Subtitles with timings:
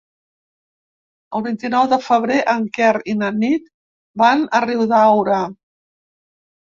[1.39, 3.71] El vint-i-nou de febrer en Quer i na Nit
[4.23, 5.43] van a Riudaura.